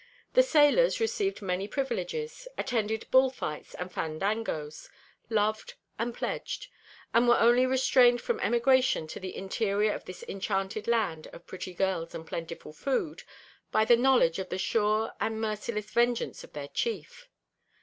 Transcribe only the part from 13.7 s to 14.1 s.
by the